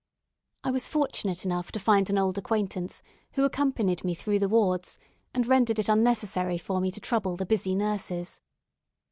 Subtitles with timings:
[0.63, 3.03] I was fortunate enough to find an old acquaintance,
[3.33, 4.97] who accompanied me through the wards,
[5.31, 8.41] and rendered it unnecessary for me to trouble the busy nurses.